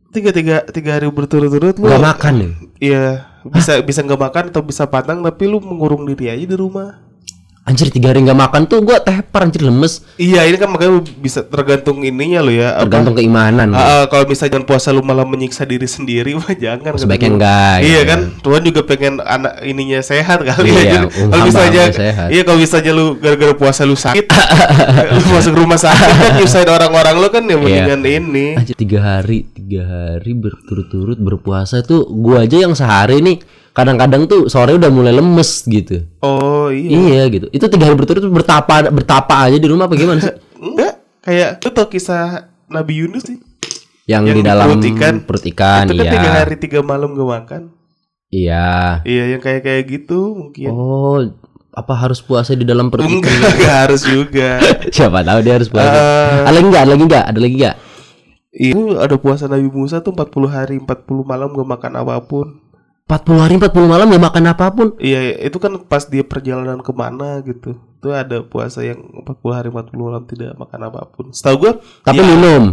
tiga 0.08 0.32
tiga 0.34 0.64
tiga 0.72 0.98
hari 0.98 1.06
berturut-turut 1.12 1.76
lu 1.78 1.86
Gak 1.86 2.02
makan 2.02 2.34
nih. 2.42 2.52
Iya, 2.80 3.06
bisa 3.46 3.78
bisa 3.86 4.02
nggak 4.02 4.22
makan 4.22 4.44
atau 4.50 4.64
bisa 4.66 4.90
pantang 4.90 5.22
tapi 5.22 5.46
lu 5.46 5.62
mengurung 5.62 6.08
diri 6.10 6.32
aja 6.32 6.46
di 6.46 6.58
rumah. 6.58 7.07
Anjir 7.68 7.92
tiga 7.92 8.10
hari 8.10 8.24
nggak 8.24 8.40
makan 8.40 8.64
tuh 8.64 8.80
gua 8.80 8.96
tepar 8.98 9.44
anjir 9.44 9.60
lemes. 9.60 10.00
Iya, 10.16 10.48
ini 10.48 10.56
kan 10.56 10.72
makanya 10.72 11.04
bisa 11.20 11.44
tergantung 11.44 12.00
ininya 12.00 12.40
lo 12.40 12.48
ya. 12.48 12.72
apa- 12.74 12.88
Tergantung 12.88 13.12
keimanan. 13.14 13.68
Ah, 13.70 13.84
ah, 13.84 14.04
kalau 14.08 14.24
misalnya 14.24 14.64
puasa 14.64 14.90
lu 14.90 15.04
malah 15.04 15.22
menyiksa 15.22 15.62
diri 15.62 15.84
sendiri, 15.84 16.32
wah 16.40 16.48
jangan. 16.48 16.96
kata 16.96 17.04
Sebaiknya 17.04 17.28
gua. 17.28 17.36
enggak, 17.36 17.76
Iya 17.84 17.92
ya. 17.94 18.02
kan, 18.08 18.20
Tuhan 18.40 18.62
juga 18.64 18.82
pengen 18.82 19.14
anak 19.20 19.60
ininya 19.62 20.00
sehat 20.00 20.40
kali 20.42 20.64
Iya, 20.66 20.80
ya. 20.80 20.84
Jadi, 20.88 20.96
um, 20.96 21.28
kalau 21.28 21.44
misalnya, 21.44 21.84
iya 22.30 22.42
kalau 22.42 22.56
misalnya 22.58 22.92
lu 22.94 23.06
gara-gara 23.18 23.52
puasa 23.54 23.82
lu 23.84 23.96
sakit, 23.96 24.26
lu 25.18 25.28
masuk 25.28 25.54
rumah 25.54 25.76
sakit 25.76 26.08
kan 26.08 26.32
nyusahin 26.40 26.70
orang-orang 26.70 27.16
lu 27.20 27.28
kan 27.28 27.44
ya 27.44 27.58
mendingan 27.58 28.00
ini. 28.02 28.48
Anjir 28.56 28.76
tiga 28.76 29.00
hari 29.04 29.44
tiga 29.52 29.84
hari 29.84 30.32
berturut-turut 30.32 31.20
berpuasa 31.20 31.84
tuh 31.84 32.08
gua 32.08 32.48
aja 32.48 32.58
yang 32.58 32.72
sehari 32.72 33.20
nih 33.20 33.44
kadang-kadang 33.78 34.26
tuh 34.26 34.50
sore 34.50 34.74
udah 34.74 34.90
mulai 34.90 35.14
lemes 35.14 35.62
gitu. 35.70 36.02
Oh 36.26 36.74
iya. 36.74 36.98
Iya 36.98 37.24
gitu. 37.30 37.48
Itu 37.54 37.70
tiga 37.70 37.86
hari 37.86 37.94
berturut-turut 37.94 38.34
bertapa 38.34 38.90
bertapa 38.90 39.46
aja 39.46 39.58
di 39.62 39.68
rumah 39.70 39.86
apa 39.86 39.94
gimana 39.94 40.18
sih? 40.18 40.34
Enggak, 40.66 40.94
kayak 41.22 41.62
lu 41.62 41.70
tau 41.70 41.86
kisah 41.86 42.50
Nabi 42.74 43.06
Yunus 43.06 43.30
sih. 43.30 43.38
Yang, 44.10 44.24
Yang 44.34 44.38
di 44.40 44.44
dalam 44.50 44.68
perut 44.74 44.90
ikan. 44.98 45.16
perut 45.28 45.46
ikan, 45.54 45.84
itu 45.86 45.94
kan 45.94 46.06
iya. 46.08 46.14
tiga 46.16 46.30
hari 46.42 46.56
tiga 46.58 46.80
malam 46.82 47.14
gak 47.14 47.30
makan. 47.30 47.62
Iya. 48.34 49.04
Iya, 49.06 49.24
yang 49.38 49.42
kayak 49.44 49.62
kayak 49.62 49.84
gitu 49.94 50.34
mungkin. 50.34 50.72
Oh, 50.74 51.22
apa 51.76 51.94
harus 51.94 52.24
puasa 52.24 52.58
di 52.58 52.66
dalam 52.66 52.90
perut 52.90 53.06
ikan? 53.06 53.20
Enggak, 53.22 53.54
enggak 53.54 53.76
harus 53.86 54.02
juga. 54.08 54.50
Siapa 54.96 55.22
tahu 55.22 55.40
dia 55.46 55.54
harus 55.60 55.70
puasa. 55.70 55.94
Eh. 55.94 56.50
ada 56.50 56.56
lagi 56.56 56.66
enggak? 56.66 56.82
Ada 56.82 56.92
lagi 56.96 57.04
enggak? 57.06 57.26
Ada 57.30 57.40
lagi 57.44 57.56
enggak? 57.62 57.76
Itu 58.58 58.82
ada 58.98 59.16
puasa 59.22 59.46
Nabi 59.46 59.70
Musa 59.70 60.02
tuh 60.02 60.18
40 60.18 60.50
hari 60.50 60.76
40 60.82 60.88
malam 61.28 61.54
gak 61.54 61.70
makan 61.78 61.94
apa 62.02 62.16
pun. 62.26 62.67
40 63.08 63.40
hari 63.40 63.54
40 63.56 63.88
malam 63.88 64.12
gak 64.12 64.26
makan 64.28 64.44
apa 64.52 64.66
pun. 64.76 64.88
Iya, 65.00 65.40
itu 65.48 65.58
kan 65.64 65.72
pas 65.88 66.04
dia 66.12 66.28
perjalanan 66.28 66.84
ke 66.84 66.92
mana 66.92 67.40
gitu. 67.40 67.80
Itu 67.98 68.12
ada 68.12 68.44
puasa 68.44 68.84
yang 68.84 69.00
40 69.24 69.56
hari 69.56 69.68
40 69.72 69.96
malam 69.96 70.28
tidak 70.28 70.60
makan 70.60 70.92
apa 70.92 71.08
pun. 71.08 71.32
Setahu 71.32 71.56
gua 71.56 71.72
Tapi 72.04 72.20
iya, 72.20 72.28
minum. 72.28 72.64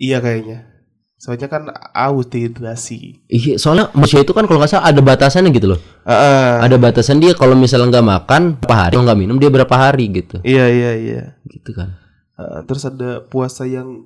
iya 0.00 0.18
kayaknya. 0.24 0.72
Soalnya 1.16 1.48
kan 1.48 1.68
aus 1.92 2.28
dehidrasi. 2.28 3.28
Iya, 3.28 3.56
soalnya 3.60 3.92
manusia 3.92 4.24
itu 4.24 4.32
kan 4.32 4.48
kalau 4.48 4.56
nggak 4.60 4.72
salah 4.72 4.88
ada 4.88 5.00
batasannya 5.00 5.52
gitu 5.52 5.76
loh. 5.76 5.80
Ah, 6.04 6.60
Ada 6.64 6.76
batasan 6.80 7.20
dia 7.20 7.32
kalau 7.32 7.56
misalnya 7.56 7.88
nggak 7.92 8.08
makan 8.08 8.42
berapa 8.60 8.72
hari, 8.76 8.92
kalau 8.96 9.04
nggak 9.04 9.20
minum 9.20 9.36
dia 9.36 9.48
berapa 9.52 9.74
hari 9.76 10.12
gitu. 10.12 10.40
iya 10.44 10.68
iya 10.68 10.92
iya. 10.96 11.22
Gitu 11.44 11.76
kan. 11.76 11.96
Ah, 12.36 12.64
terus 12.64 12.84
ada 12.84 13.20
puasa 13.20 13.64
yang 13.64 14.04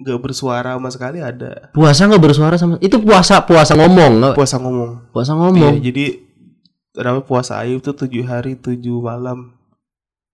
nggak 0.00 0.18
bersuara 0.18 0.74
sama 0.74 0.88
sekali 0.88 1.20
ada. 1.20 1.68
Puasa 1.70 2.08
nggak 2.08 2.22
bersuara 2.24 2.56
sama 2.56 2.80
itu 2.80 2.96
puasa 2.98 3.44
puasa 3.44 3.76
ngomong 3.76 4.12
nggak? 4.18 4.34
Puasa 4.34 4.56
ngomong. 4.56 5.12
puasa 5.12 5.32
ngomong. 5.36 5.76
Iya, 5.76 5.92
jadi 5.92 6.04
namanya 6.96 7.22
puasa 7.22 7.60
Ayub 7.60 7.78
tuh 7.80 7.94
tujuh 7.94 8.24
hari 8.24 8.56
tujuh 8.56 8.98
malam 8.98 9.54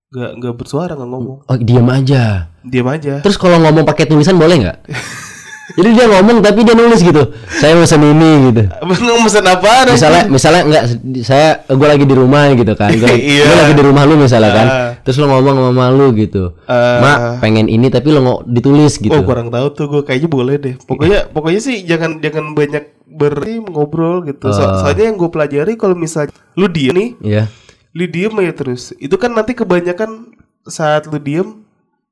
nggak 0.08 0.30
nggak 0.38 0.54
bersuara 0.56 0.94
nggak 0.94 1.11
ngomong 1.11 1.38
Oh 1.44 1.56
diam 1.58 1.85
aja. 1.90 2.49
diam 2.62 2.87
aja 2.88 3.20
Terus 3.20 3.37
kalau 3.37 3.58
ngomong 3.61 3.82
pakai 3.85 4.06
tulisan 4.06 4.38
boleh 4.38 4.64
nggak? 4.64 4.78
Jadi 5.66 5.99
dia 5.99 6.06
ngomong 6.06 6.38
tapi 6.38 6.62
dia 6.62 6.78
nulis 6.78 7.02
gitu. 7.02 7.35
Saya 7.58 7.75
pesan 7.75 8.06
ini 8.06 8.54
gitu. 8.54 8.62
Lu 9.02 9.18
mesen 9.18 9.42
apaan? 9.42 9.90
Misalnya 9.90 10.23
misalnya 10.30 10.62
enggak 10.62 10.85
saya 11.26 11.66
gue 11.66 11.88
lagi 11.90 12.06
di 12.06 12.14
rumah 12.14 12.46
gitu 12.54 12.70
kan. 12.78 12.94
Gue 12.94 13.11
Iya. 13.18 13.50
lagi 13.66 13.75
di 13.75 13.82
rumah 13.82 14.06
lu 14.06 14.14
misalnya 14.14 14.50
kan. 14.54 14.66
Ah. 14.70 14.90
Terus 15.02 15.18
lu 15.18 15.26
ngomong 15.26 15.58
sama 15.58 15.70
mama 15.75 15.90
lu 15.90 16.14
gitu. 16.14 16.54
Ah. 16.70 17.02
Mak 17.02 17.18
pengen 17.42 17.66
ini 17.66 17.90
tapi 17.90 18.14
lu 18.14 18.23
nggak 18.23 18.46
ditulis 18.46 18.94
gitu. 19.02 19.11
Oh 19.11 19.26
kurang 19.26 19.50
tahu 19.50 19.66
tuh 19.75 19.87
gue 19.90 20.02
kayaknya 20.06 20.30
boleh 20.30 20.54
deh. 20.54 20.75
Pokoknya 20.78 21.26
pokoknya 21.35 21.58
sih 21.58 21.82
jangan 21.82 22.23
jangan 22.23 22.54
banyak 22.54 22.85
ber 23.06 23.35
ngobrol 23.66 24.23
gitu. 24.23 24.54
So- 24.54 24.62
Ah. 24.62 24.87
soalnya 24.87 25.11
yang 25.11 25.18
gue 25.18 25.30
pelajari 25.35 25.75
kalau 25.75 25.99
misalnya 25.99 26.30
lu 26.54 26.70
diem 26.70 26.94
nih, 26.94 27.11
Iya. 27.26 27.42
lu 27.90 28.06
diem 28.06 28.35
aja 28.38 28.52
terus. 28.54 28.94
Itu 29.02 29.18
kan 29.18 29.35
nanti 29.35 29.58
kebanyakan 29.58 30.30
saat 30.62 31.11
lu 31.11 31.18
diem 31.18 31.66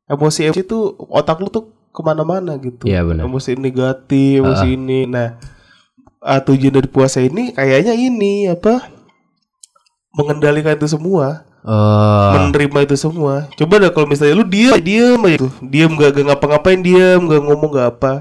emosi 0.04 0.50
emosi 0.50 0.62
itu 0.62 0.78
otak 1.00 1.38
lu 1.38 1.48
tuh 1.48 1.73
ke 1.94 2.00
mana-mana 2.02 2.58
gitu. 2.58 2.90
Iya, 2.90 3.06
benar. 3.06 3.30
Emosi 3.30 3.54
negatif, 3.54 4.42
emosi 4.42 4.74
ini. 4.74 5.06
Nah 5.06 5.38
ah, 6.18 6.40
tujuan 6.42 6.74
dari 6.74 6.88
puasa 6.90 7.22
ini 7.22 7.54
kayaknya 7.54 7.94
ini 7.94 8.50
apa? 8.50 8.90
Mengendalikan 10.14 10.74
itu 10.74 10.90
semua 10.90 11.46
Oh. 11.64 12.28
menerima 12.36 12.84
itu 12.84 12.96
semua. 13.00 13.48
Coba 13.56 13.80
dah 13.80 13.88
kalau 13.88 14.04
misalnya 14.04 14.36
lu 14.36 14.44
diem, 14.44 14.76
diem 14.84 15.16
aja 15.16 15.48
tuh, 15.48 15.52
diem 15.64 15.88
gak, 15.96 16.12
gak 16.12 16.24
ngapa-ngapain, 16.28 16.76
diem 16.84 17.24
gak 17.24 17.40
ngomong 17.40 17.72
gak 17.72 17.88
apa. 17.96 18.12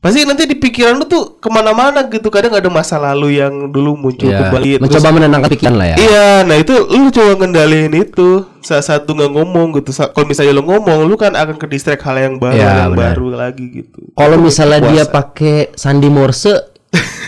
Pasti 0.00 0.24
nanti 0.24 0.48
di 0.48 0.56
pikiran 0.56 0.96
lu 0.96 1.04
tuh 1.04 1.36
ke 1.36 1.52
mana-mana 1.52 2.08
gitu. 2.08 2.32
Kadang 2.32 2.56
ada 2.56 2.72
masa 2.72 2.96
lalu 2.96 3.36
yang 3.36 3.68
dulu 3.68 4.00
muncul 4.00 4.32
Iya. 4.32 4.48
kembali. 4.48 4.68
terus- 4.72 4.82
Mencoba 4.88 5.08
menenangkan 5.12 5.50
pikiran 5.52 5.76
lah 5.76 5.86
ya. 5.92 5.96
Iya, 6.00 6.28
nah 6.48 6.56
itu 6.56 6.72
lu 6.72 7.12
coba 7.12 7.32
ngendaliin 7.36 7.92
itu. 7.92 8.28
Saat 8.60 8.88
satu 8.88 9.12
nggak 9.12 9.28
ngomong 9.30 9.76
gitu. 9.76 9.92
Kalau 9.92 10.24
misalnya 10.24 10.56
lu 10.56 10.64
ngomong, 10.64 11.04
lu 11.04 11.20
kan 11.20 11.36
akan 11.36 11.56
ke 11.56 11.68
distract 11.68 12.00
hal 12.00 12.16
yang 12.16 12.40
baru, 12.40 12.56
Iya, 12.56 12.72
yang 12.80 12.92
benar. 12.92 13.12
baru 13.12 13.26
lagi 13.30 13.64
gitu. 13.74 14.00
Kalau 14.12 14.36
misalnya 14.36 14.80
dia 14.82 15.04
pakai 15.04 15.68
sandi 15.76 16.08
morse 16.08 16.69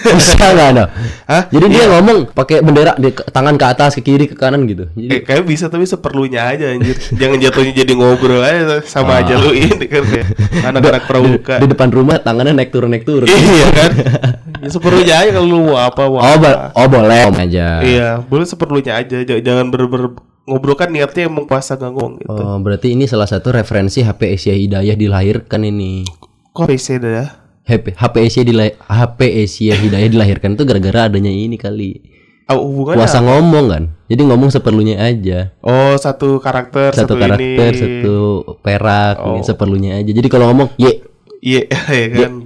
bisa 0.18 0.34
nggak 0.36 0.68
no? 0.72 0.84
Hah? 1.24 1.42
Jadi 1.46 1.66
dia 1.68 1.84
ngomong 1.88 2.18
pakai 2.28 2.58
bendera 2.58 2.92
di 2.94 3.08
tangan 3.10 3.54
ke 3.54 3.64
atas, 3.64 3.90
ke 3.92 4.02
kiri, 4.02 4.24
ke 4.24 4.34
kanan 4.34 4.64
gitu. 4.64 4.90
Jadi 4.90 5.08
Kayak, 5.08 5.24
kayak 5.24 5.44
bisa 5.44 5.64
tapi 5.66 5.84
seperlunya 5.84 6.42
aja 6.44 6.68
anjir. 6.68 6.96
Jangan 7.12 7.38
jatuhnya 7.38 7.72
jadi 7.76 7.92
ngobrol 7.92 8.40
aja 8.40 8.82
sama 8.82 9.18
aja 9.18 9.36
lu 9.36 9.50
ini 9.50 9.84
kan 9.84 10.02
kayak 10.02 10.26
anak-anak 10.64 11.04
pramuka. 11.04 11.54
di 11.56 11.66
depan 11.66 11.88
rumah 11.88 12.16
tangannya 12.16 12.52
naik 12.54 12.70
turun 12.70 12.90
naik 12.90 13.02
turun. 13.02 13.26
iya 13.26 13.66
kan 13.70 13.90
ya, 14.62 14.68
seperlunya 14.68 15.14
aja 15.16 15.30
kalau 15.32 15.46
lu 15.46 15.58
mau 15.64 15.76
apa 15.76 16.02
mau 16.04 16.18
Oh, 16.18 16.26
apa. 16.28 16.70
oh 16.72 16.86
boleh 16.86 17.20
om 17.26 17.36
aja. 17.36 17.80
iya 17.80 18.08
boleh 18.18 18.44
seperlunya 18.44 18.96
aja 18.96 19.16
J- 19.18 19.40
jangan 19.40 19.68
ber, 19.68 19.86
ber 19.86 20.02
ngobrol 20.42 20.74
kan 20.74 20.90
niatnya 20.90 21.26
emang 21.26 21.46
puasa 21.46 21.74
gak 21.74 21.88
ngomong 21.88 22.18
gitu 22.18 22.34
Oh, 22.34 22.58
berarti 22.58 22.92
ini 22.92 23.06
salah 23.06 23.26
satu 23.26 23.50
referensi 23.50 24.00
HP 24.00 24.20
Asia 24.32 24.52
Hidayah 24.52 24.94
dilahirkan 24.94 25.62
ini. 25.62 26.02
kok 26.50 26.66
dah 26.68 27.12
ya 27.14 27.26
HP 27.62 27.94
Asia 28.26 28.42
HP 28.90 29.20
Asia 29.46 29.74
Hidayah 29.78 30.08
dilahirkan 30.10 30.58
itu 30.58 30.66
gara-gara 30.66 31.06
adanya 31.06 31.30
ini 31.30 31.54
kali. 31.54 32.02
oh, 32.50 32.58
hubungannya 32.58 32.98
Puasa 33.06 33.18
ngomong 33.22 33.64
kan. 33.70 33.84
Jadi 34.10 34.22
ngomong 34.28 34.50
seperlunya 34.50 34.98
aja. 34.98 35.54
oh 35.62 35.94
satu 35.96 36.42
karakter 36.42 36.90
Satu, 36.92 37.14
satu, 37.14 37.22
karakter, 37.22 37.70
ini 37.72 37.78
satu 37.78 38.16
perak, 38.60 39.14
Oh. 39.22 39.38
ini 39.38 39.42
seperlunya 39.46 39.90
aja. 39.96 40.10
Jadi 40.10 40.28
kalau 40.28 40.50
ngomong 40.50 40.74
ye 40.76 41.00
ya 41.40 41.62
kan 42.18 42.42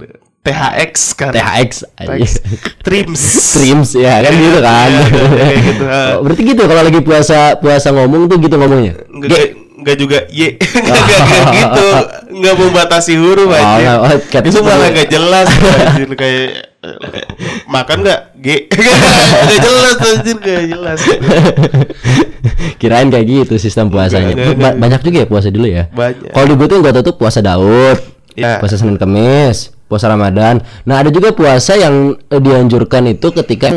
THX 0.47 0.93
kan 1.17 1.31
THX 1.35 1.71
aja. 1.99 2.29
Trims 2.85 3.19
Streams 3.51 3.89
ya 3.99 4.23
kan 4.23 4.31
gitu 4.31 4.59
kan. 4.63 4.89
Iya, 4.95 5.33
kayak 5.33 5.57
gitu. 5.65 5.83
Oh, 5.83 6.13
berarti 6.23 6.41
gitu 6.45 6.61
kalau 6.63 6.81
lagi 6.87 6.99
puasa 7.03 7.37
puasa 7.59 7.89
ngomong 7.91 8.31
tuh 8.31 8.37
gitu 8.39 8.55
ngomongnya. 8.55 8.95
Enggak, 9.11 9.66
enggak 9.87 9.97
juga 9.97 10.19
Y 10.27 10.59
enggak 10.59 11.19
gitu 11.55 11.87
enggak 12.35 12.55
membatasi 12.59 13.13
huruf 13.15 13.47
aja. 13.55 14.03
Oh, 14.03 14.11
kayak 14.27 14.43
itu 14.43 14.59
gitu. 14.59 14.67
malah 14.67 14.87
enggak 14.91 15.07
jelas 15.07 15.47
anjir 15.47 16.11
kayak 16.11 16.49
makan 17.73 17.97
enggak 18.03 18.21
G 18.35 18.47
enggak 18.67 19.59
jelas 19.63 19.95
anjir 20.03 20.35
enggak 20.35 20.63
jelas 20.67 20.99
Kirain 22.77 23.07
kayak 23.09 23.25
gitu 23.25 23.55
sistem 23.57 23.87
puasanya. 23.87 24.35
Enggak, 24.35 24.45
Ba- 24.45 24.53
enggak. 24.53 24.73
banyak 24.77 25.01
juga 25.01 25.17
ya 25.23 25.27
puasa 25.27 25.47
dulu 25.49 25.67
ya. 25.67 25.83
Kalau 26.29 26.45
di 26.45 26.55
gue 26.55 26.67
tuh 26.67 26.77
gue 26.83 26.91
tuh 26.93 27.15
puasa 27.15 27.39
Daud, 27.41 27.97
ya 28.37 28.59
puasa 28.61 28.75
Senin 28.77 28.99
Kemis, 28.99 29.73
puasa 29.87 30.11
Ramadan. 30.11 30.61
Nah 30.83 31.01
ada 31.01 31.09
juga 31.09 31.31
puasa 31.31 31.73
yang 31.73 32.19
eh, 32.19 32.41
dianjurkan 32.41 33.07
itu 33.07 33.31
ketika 33.33 33.71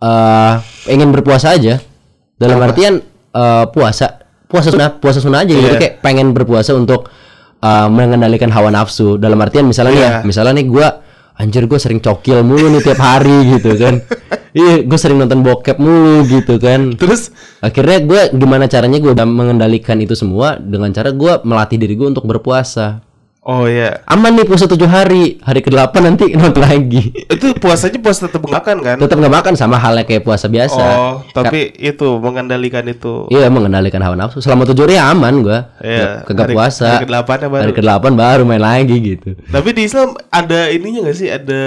eh 0.00 0.52
ingin 0.88 1.12
berpuasa 1.12 1.54
aja. 1.54 1.78
Dalam 2.34 2.56
artian 2.58 3.04
eh, 3.30 3.64
puasa 3.70 4.19
puasa 4.50 4.68
sunnah 4.68 4.90
puasa 4.98 5.22
sunnah 5.22 5.46
aja. 5.46 5.54
Jadi 5.54 5.66
Iya. 5.70 5.80
kayak 5.80 5.94
pengen 6.02 6.34
berpuasa 6.34 6.74
untuk 6.74 7.06
eh, 7.60 7.88
mengendalikan 7.88 8.48
hawa 8.50 8.68
nafsu. 8.68 9.16
Dalam 9.16 9.36
artian 9.38 9.64
misalnya 9.64 9.92
nih 9.92 10.02
ya, 10.02 10.10
Iya. 10.10 10.18
misalnya 10.26 10.52
nih 10.58 10.66
gue 10.66 10.86
anjir 11.36 11.64
gue 11.64 11.78
sering 11.78 12.00
cokil 12.00 12.40
mulu 12.40 12.68
nih 12.68 12.82
tiap 12.82 12.98
hari 12.98 13.56
gitu 13.56 13.76
kan. 13.78 13.96
Iya, 14.50 14.82
gue 14.82 14.98
sering 14.98 15.14
nonton 15.14 15.46
bokep 15.46 15.78
mulu 15.78 16.26
gitu 16.26 16.58
kan. 16.58 16.98
terus 16.98 17.30
Akhirnya 17.62 18.02
gue 18.02 18.20
gimana 18.34 18.66
caranya 18.66 18.98
gue 18.98 19.14
mengendalikan 19.14 19.94
itu 20.02 20.18
semua 20.18 20.58
dengan 20.58 20.90
cara 20.90 21.14
gue 21.14 21.32
melatih 21.46 21.78
diri 21.78 21.94
gue 21.94 22.10
untuk 22.10 22.26
berpuasa. 22.26 22.98
Oh 23.42 23.64
ya 23.64 24.04
Aman 24.04 24.32
nih 24.32 24.44
puasa 24.44 24.64
tujuh 24.64 24.84
hari, 24.84 25.40
hari 25.40 25.58
ke 25.58 25.68
delapan 25.68 26.12
nanti 26.12 26.32
nonton 26.32 26.60
lagi. 26.60 27.08
itu 27.10 27.56
puasanya 27.56 27.98
puasa 27.98 28.26
tetap 28.26 28.42
makan 28.42 28.76
kan 28.78 28.96
Tetap 28.96 29.16
nggak 29.16 29.34
makan 29.34 29.52
sama 29.54 29.74
halnya 29.74 30.04
kayak 30.04 30.22
puasa 30.22 30.46
biasa. 30.46 30.76
oh 30.78 31.14
tapi 31.30 31.72
itu 31.74 32.06
mengendalikan 32.16 32.84
itu 32.84 33.26
Iya 33.28 33.48
mengendalikan 33.48 34.00
hawa 34.00 34.14
nafsu. 34.14 34.38
Selama 34.38 34.64
tujuh 34.64 34.84
hari 34.84 34.96
aman 34.96 35.40
gue. 35.40 35.58
Iya, 35.80 36.22
Kagak 36.22 36.46
hari- 36.46 36.54
puasa. 36.54 36.86
hari 36.92 37.04
ke-8 37.04 37.30
ya 37.36 37.48
baru. 37.48 37.62
Hari 37.64 37.74
ke 37.74 37.82
baru 38.12 38.42
main 38.44 38.60
lagi 38.60 38.96
gitu. 38.98 39.30
tapi 39.48 39.68
di 39.72 39.82
Islam 39.84 40.12
ada 40.28 40.68
ininya 40.68 41.08
nggak 41.08 41.16
sih 41.16 41.28
ada 41.28 41.60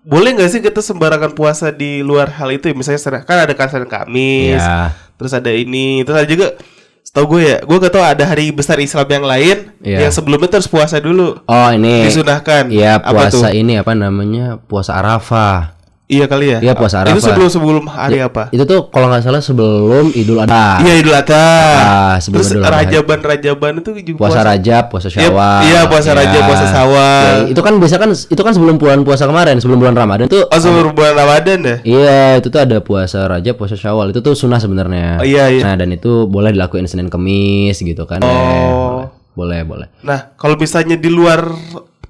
boleh 0.00 0.36
nggak 0.36 0.50
sih 0.50 0.60
kita 0.60 0.78
sembarangan 0.78 1.32
puasa 1.32 1.72
di 1.72 2.04
luar 2.04 2.28
hal 2.30 2.52
itu 2.52 2.68
ya? 2.68 2.74
misalnya 2.76 3.24
kan 3.24 3.40
ada 3.40 3.52
kan 3.52 3.72
Senin 3.72 3.88
Kamis 3.88 4.60
Iya. 4.60 4.92
terus 5.16 5.32
ada 5.32 5.48
ini 5.48 6.04
terus 6.04 6.20
ada 6.20 6.28
juga 6.28 6.52
setahu 7.04 7.36
gue 7.36 7.42
ya 7.44 7.56
gue 7.60 7.76
gak 7.78 7.92
tahu 7.92 8.00
ada 8.02 8.24
hari 8.24 8.48
besar 8.48 8.80
Islam 8.80 9.04
yang 9.06 9.22
lain 9.22 9.56
Iya. 9.78 10.08
yang 10.08 10.12
sebelumnya 10.12 10.48
terus 10.48 10.64
puasa 10.64 10.96
dulu 10.98 11.36
Oh 11.44 11.68
ini. 11.68 12.02
disunahkan 12.02 12.72
Iya 12.72 12.96
apa 12.96 13.28
tuh 13.28 13.38
puasa 13.38 13.52
ini 13.52 13.76
apa 13.76 13.92
namanya 13.92 14.56
puasa 14.58 14.96
Arafah. 14.96 15.76
Iya 16.06 16.24
kali 16.24 16.46
ya 16.46 16.58
Iya, 16.60 16.72
puasa 16.72 17.00
itu 17.00 17.16
Arafah. 17.16 17.24
sebelum 17.24 17.48
sebelum 17.48 17.84
hari 17.86 18.20
apa 18.20 18.48
Itu 18.48 18.62
tuh 18.62 18.88
kalau 18.88 19.08
nggak 19.08 19.22
salah 19.22 19.40
sebelum 19.40 20.12
Idul 20.12 20.36
Adha. 20.38 20.78
iya 20.80 20.94
Idul 20.96 21.12
Adha 21.12 21.46
Ah, 21.74 22.16
sebelum 22.18 22.40
terus 22.40 22.52
Idul 22.52 22.62
Adha. 22.62 22.76
rajaban 22.78 23.18
rajaban 23.20 23.72
itu 23.78 23.90
juga 24.04 24.18
puasa 24.20 24.40
Rajab, 24.42 24.84
puasa 24.88 25.08
Iya, 25.08 25.16
Syawal. 25.26 25.58
iya, 25.64 25.80
puasa 25.86 26.10
Rajab, 26.12 26.42
puasa 26.44 26.66
Syawal. 26.66 27.24
Ya, 27.24 27.34
itu 27.48 27.60
kan 27.60 27.72
biasa 27.74 27.96
kan 27.96 28.10
itu 28.12 28.42
kan 28.42 28.52
sebelum 28.52 28.76
bulan 28.76 28.98
puasa 29.00 29.24
kemarin, 29.24 29.56
sebelum 29.58 29.78
bulan 29.78 29.94
Ramadan 29.94 30.26
tuh. 30.26 30.44
oh 30.44 30.60
sebelum 30.60 30.92
bulan 30.92 31.14
Ramadan 31.14 31.58
ya 31.60 31.76
Iya, 31.82 32.20
itu 32.38 32.48
tuh 32.48 32.60
ada 32.60 32.78
puasa 32.78 33.24
Rajab, 33.24 33.56
puasa 33.56 33.74
Syawal. 33.74 34.10
Itu 34.10 34.20
tuh 34.20 34.34
sunnah 34.34 34.58
sebenarnya. 34.58 35.18
Oh, 35.18 35.24
iya, 35.24 35.48
iya. 35.48 35.64
Nah, 35.64 35.74
dan 35.74 35.88
itu 35.90 36.26
boleh 36.26 36.50
dilakuin 36.50 36.84
Senin 36.84 37.08
Kemis 37.08 37.80
gitu 37.80 38.04
kan. 38.04 38.20
Oh. 38.20 39.08
Boleh, 39.34 39.64
boleh. 39.64 39.90
nah 40.00 40.30
kalau 40.34 40.54
misalnya 40.54 40.94
di 40.94 41.10
luar 41.10 41.42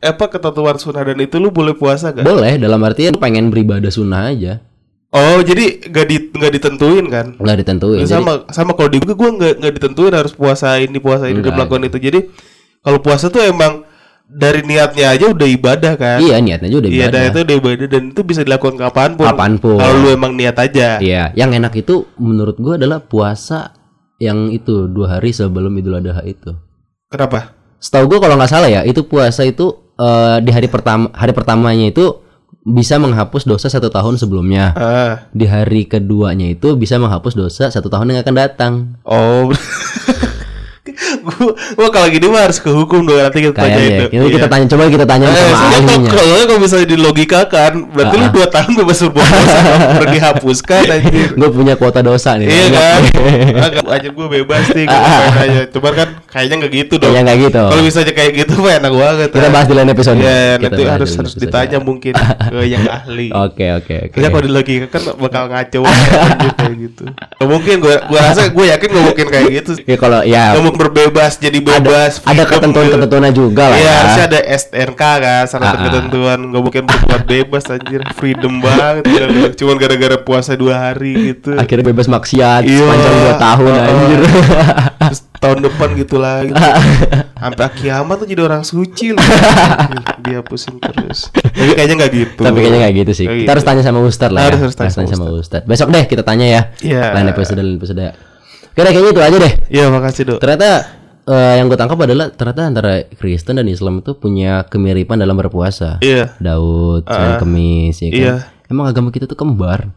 apa 0.04 0.28
ketentuan 0.28 0.76
sunnah 0.76 1.02
dan 1.02 1.16
itu 1.16 1.36
lu 1.36 1.48
boleh 1.48 1.72
puasa 1.72 2.10
gak 2.10 2.22
Boleh 2.22 2.54
dalam 2.54 2.80
artian 2.80 3.14
pengen 3.14 3.48
beribadah 3.48 3.88
sunnah 3.88 4.28
aja. 4.28 4.60
oh 5.10 5.40
jadi 5.40 5.80
gak 5.84 6.04
di 6.04 6.16
nggak 6.28 6.52
ditentuin 6.52 7.06
kan 7.06 7.26
Nggak 7.36 7.56
ditentuin. 7.58 8.02
Jadi, 8.02 8.12
sama 8.12 8.44
sama 8.48 8.72
kalau 8.72 8.88
di 8.88 8.98
gue 8.98 9.12
gue 9.12 9.30
nggak 9.32 9.52
nggak 9.58 9.72
ditentuin 9.74 10.12
harus 10.12 10.32
puasa 10.32 10.76
ini 10.76 10.98
puasa 10.98 11.26
ini 11.26 11.38
dan 11.38 11.54
melakukan 11.54 11.82
itu 11.84 11.98
jadi 11.98 12.20
kalau 12.78 12.98
puasa 12.98 13.26
tuh 13.26 13.40
emang 13.40 13.86
dari 14.24 14.60
niatnya 14.60 15.10
aja 15.10 15.30
udah 15.30 15.46
ibadah 15.46 15.94
kan 15.94 16.18
iya, 16.18 16.36
niatnya 16.38 16.66
aja 16.66 16.78
udah 16.78 16.90
iya 16.90 16.98
ibadah. 17.02 17.12
dan 17.14 17.30
itu 17.30 17.38
udah 17.40 17.56
ibadah 17.56 17.86
dan 17.86 18.02
itu 18.10 18.20
bisa 18.22 18.40
dilakukan 18.40 18.76
kapan 18.76 19.10
pun 19.14 19.24
Kapan 19.26 19.52
pun. 19.56 19.76
kalau 19.76 19.94
lu 19.96 20.08
emang 20.10 20.32
niat 20.32 20.56
aja 20.56 20.96
Iya, 20.98 21.30
yang 21.34 21.52
enak 21.52 21.76
itu 21.76 22.08
menurut 22.16 22.56
gua 22.56 22.74
adalah 22.74 22.98
puasa 23.00 23.76
yang 24.16 24.48
itu 24.48 24.86
dua 24.86 25.14
hari 25.14 25.30
sebelum 25.30 25.70
Idul 25.72 26.00
Adha 26.00 26.24
itu. 26.24 26.56
kenapa 27.06 27.52
Setahu 27.76 28.08
gue 28.08 28.18
kalau 28.18 28.34
nggak 28.34 28.48
salah 28.48 28.66
ya, 28.66 28.80
itu 28.80 29.04
puasa 29.04 29.44
itu 29.44 29.83
eh, 29.98 30.36
di 30.42 30.50
hari 30.50 30.68
pertama 30.70 31.10
hari 31.14 31.32
pertamanya 31.32 31.90
itu 31.90 32.22
bisa 32.64 32.96
menghapus 32.96 33.44
dosa 33.44 33.68
satu 33.68 33.92
tahun 33.92 34.16
sebelumnya. 34.16 34.72
ah 34.72 35.28
Di 35.36 35.44
hari 35.44 35.84
keduanya 35.84 36.48
itu 36.48 36.72
bisa 36.80 36.96
menghapus 36.96 37.36
dosa 37.36 37.68
satu 37.68 37.92
tahun 37.92 38.16
yang 38.16 38.20
akan 38.24 38.34
datang. 38.34 38.72
oh 39.04 39.52
gua, 41.44 41.54
gua 41.74 41.88
kalau 41.90 42.08
gini 42.08 42.26
mah 42.26 42.42
harus 42.42 42.58
ke 42.58 42.66
hukum 42.66 43.00
dong 43.02 43.18
nanti 43.18 43.38
kita 43.40 43.54
tanya 43.54 43.78
itu. 43.78 44.04
Kita, 44.08 44.24
kita 44.26 44.38
Iya. 44.40 44.48
tanya 44.48 44.66
coba 44.66 44.82
kita 44.86 45.06
tanya 45.06 45.26
Eh, 45.26 45.36
sama 45.36 45.66
ahlinya. 45.70 46.10
kalau 46.10 46.24
kalau 46.44 46.58
misalnya 46.58 46.88
dilogikakan 46.88 47.70
berarti 47.90 48.14
lu 48.14 48.26
dua 48.30 48.46
tahun 48.46 48.72
bebas 48.74 48.98
berbuat 49.02 49.28
dosa 49.30 49.58
perlu 49.94 50.06
dihapuskan 50.10 50.82
anjir 50.94 51.28
Gue 51.34 51.48
punya 51.50 51.74
kuota 51.74 52.00
dosa 52.00 52.30
nih. 52.34 52.46
Iya 52.46 52.64
banyak. 52.64 52.72
kan? 52.74 53.00
Agak 53.60 53.84
aja 53.90 54.08
gue 54.08 54.26
bebas 54.32 54.64
nih 54.70 54.84
gue 54.84 55.00
aja. 55.36 55.60
Cuman 55.68 55.92
kan 55.94 56.08
kayaknya 56.26 56.54
nggak 56.56 56.72
gitu 56.74 56.94
dong. 56.96 57.10
Kayaknya 57.10 57.22
nggak 57.24 57.38
gitu. 57.42 57.62
Kalau 57.64 57.82
misalnya 57.82 58.12
kayak 58.12 58.32
gitu 58.34 58.52
mah 58.56 58.72
enak 58.74 58.92
banget. 58.92 59.28
Kita 59.30 59.42
ah. 59.42 59.52
bahas 59.52 59.66
di 59.66 59.74
lain 59.74 59.88
episode. 59.90 60.16
Iya, 60.16 60.38
Kita 60.54 60.66
nanti 60.68 60.82
harus 60.86 61.10
harus 61.14 61.32
ditanya 61.34 61.78
mungkin 61.78 62.12
ke 62.14 62.60
yang 62.72 62.84
ahli. 62.86 63.28
Oke 63.30 63.66
oke 63.74 63.94
oke. 64.04 64.14
Kita 64.14 64.26
kalau 64.28 64.42
dilogikakan 64.42 65.00
bakal 65.18 65.44
ngaco 65.46 65.78
anjir, 65.82 66.52
kayak 66.54 66.74
gitu. 66.80 67.04
Mungkin 67.40 67.74
gue 67.78 67.94
gue 68.00 68.18
rasa 68.18 68.42
gue 68.48 68.64
yakin 68.66 68.88
gak 68.88 69.04
mungkin 69.04 69.26
kayak 69.28 69.48
gitu. 69.52 69.72
Ya 69.84 69.96
kalau 69.96 70.20
ya 70.22 70.54
mungkin 70.54 70.78
berbebas 70.80 71.33
bebas 71.34 71.42
jadi 71.42 71.58
bebas. 71.60 72.12
ada 72.20 72.42
freedom 72.44 72.46
ketentuan-ketentuannya 72.46 73.32
juga 73.32 73.64
lah 73.66 73.76
Iya, 73.76 73.84
ya. 73.84 73.94
harusnya 73.98 74.24
ada 74.26 74.40
SNK 74.46 75.02
kan, 75.16 75.42
syarat 75.44 75.64
Ah, 75.64 75.72
ah. 75.72 75.82
ketentuan 75.84 76.38
nggak 76.46 76.62
mungkin 76.62 76.82
berbuat 76.84 77.22
bebas 77.32 77.64
anjir, 77.68 78.00
freedom 78.12 78.54
banget. 78.58 79.02
bilang. 79.04 79.52
Cuman 79.52 79.74
gara-gara 79.76 80.16
puasa 80.16 80.54
dua 80.54 80.74
hari 80.80 81.34
gitu. 81.34 81.54
Akhirnya 81.54 81.84
bebas 81.84 82.06
maksiat 82.06 82.62
Iya. 82.62 82.78
sepanjang 82.80 83.14
2 83.16 83.34
tahun 83.36 83.66
Ah, 83.66 83.76
ah. 83.76 83.90
anjir. 83.90 84.18
Terus 85.04 85.20
tahun 85.36 85.58
depan 85.62 85.88
gitu 85.94 86.16
lagi. 86.16 86.52
Sampai 87.34 87.68
kiamat 87.74 88.16
tuh 88.16 88.26
jadi 88.26 88.40
orang 88.42 88.62
suci 88.62 89.12
loh. 89.12 89.20
Dia 90.24 90.40
pusing 90.40 90.78
terus. 90.78 91.28
Tapi 91.28 91.72
kayaknya 91.74 91.94
nggak 91.98 92.12
gitu. 92.14 92.40
Tapi 92.40 92.56
kayaknya 92.56 92.80
kayak 92.80 92.94
gitu 92.96 93.12
sih. 93.14 93.26
Kayak 93.26 93.40
Kita 93.40 93.50
harus 93.52 93.60
gitu. 93.60 93.70
tanya 93.70 93.82
sama 93.82 93.98
Ustad 94.00 94.30
lah 94.30 94.42
Harus, 94.42 94.56
ya. 94.56 94.64
harus 94.64 94.76
tanya 94.76 94.92
sama 94.92 95.08
sama 95.10 95.26
Ustad. 95.34 95.62
Besok 95.64 95.88
deh 95.90 96.04
kita 96.04 96.22
tanya 96.22 96.46
ya. 96.46 96.60
Iya. 96.80 97.12
Lain 97.12 97.28
episode 97.28 97.58
lain 97.58 97.76
episode. 97.76 98.06
Oke 98.66 98.80
deh, 98.80 98.90
kayaknya 98.90 99.10
itu 99.10 99.22
aja 99.22 99.36
deh. 99.38 99.52
Iya, 99.68 99.84
makasih, 99.86 100.22
Dok. 100.26 100.38
Ternyata 100.40 100.68
eh, 101.28 101.54
yang 101.60 101.66
gue 101.68 101.78
tangkap 101.78 101.98
adalah 102.00 102.32
ternyata 102.32 102.62
antara 102.64 102.92
Kristen 103.16 103.56
dan 103.60 103.68
Islam 103.68 104.00
itu 104.00 104.16
punya 104.16 104.64
kemiripan 104.68 105.20
dalam 105.20 105.36
berpuasa. 105.36 105.98
Iya. 106.04 106.36
Daud, 106.40 107.08
Senin 107.08 107.34
Kemis, 107.40 107.96
ya 108.00 108.08
kan? 108.08 108.18
Iya. 108.20 108.34
Emang 108.68 108.86
agama 108.88 109.08
kita 109.12 109.28
tuh 109.28 109.36
kembar. 109.36 109.92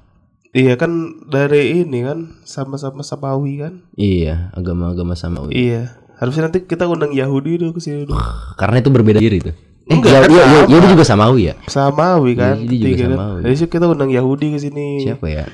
Iya 0.56 0.74
kan 0.80 1.22
dari 1.28 1.84
ini 1.86 2.02
kan 2.08 2.42
sama-sama 2.48 3.06
samawi 3.06 3.62
kan? 3.62 3.74
Iya, 3.94 4.50
agama-agama 4.56 5.14
samawi. 5.14 5.54
Iya. 5.54 5.94
Harusnya 6.18 6.50
nanti 6.50 6.66
kita 6.66 6.90
undang 6.90 7.14
Yahudi 7.14 7.62
dong 7.62 7.78
ke 7.78 7.82
sini 7.84 8.10
dong. 8.10 8.18
Karena 8.60 8.82
itu 8.82 8.90
berbeda 8.90 9.22
diri 9.22 9.38
tuh. 9.38 9.54
Eh, 9.88 9.96
Enggak, 9.96 10.12
ya, 10.12 10.20
kan 10.20 10.30
ya, 10.34 10.44
ya. 10.44 10.60
Yahudi 10.68 10.88
juga 10.98 11.06
samawi 11.08 11.42
ya. 11.52 11.56
Samawi 11.70 12.32
kan? 12.36 12.58
Yahudi 12.60 12.76
juga 12.76 12.88
tiga 12.90 12.98
kan? 12.98 13.12
samawi. 13.14 13.40
Jadi 13.46 13.56
kita 13.70 13.86
undang 13.86 14.10
Yahudi 14.12 14.48
ke 14.56 14.60
sini. 14.60 14.88
Siapa 15.06 15.26
ya? 15.30 15.46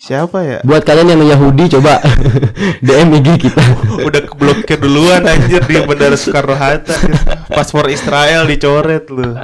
Siapa 0.00 0.38
ya? 0.40 0.58
Buat 0.64 0.88
kalian 0.88 1.12
yang 1.12 1.22
Yahudi 1.28 1.76
coba 1.76 2.00
DM 2.86 3.20
IG 3.20 3.28
kita. 3.44 3.60
Udah 4.08 4.24
keblokir 4.24 4.80
duluan 4.80 5.28
anjir 5.28 5.60
di 5.68 5.76
Bandara 5.84 6.16
Soekarno 6.16 6.56
Hatta. 6.56 6.96
Paspor 7.52 7.84
Israel 7.86 8.48
dicoret 8.48 9.04
lu. 9.12 9.36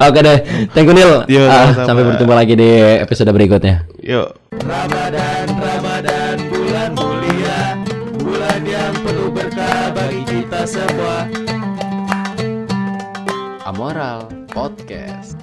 Oke 0.00 0.20
deh, 0.24 0.38
thank 0.72 0.88
you 0.88 0.96
Nil. 0.96 1.28
Yo, 1.28 1.44
Ah, 1.44 1.68
sama-sama. 1.68 1.84
sampai 1.84 2.02
bertemu 2.08 2.32
lagi 2.32 2.54
di 2.56 2.70
episode 2.96 3.28
berikutnya. 3.28 3.84
Yuk. 4.00 4.40
Ramadan, 4.64 5.46
Ramadan, 5.52 6.36
bulan 6.48 6.90
mulia 6.96 7.60
Bulan 8.18 8.60
yang 8.64 8.94
penuh 9.04 9.28
berkah 9.28 9.92
bagi 9.92 10.20
kita 10.24 10.60
semua 10.64 11.28
Amoral 13.68 14.32
Podcast. 14.48 15.36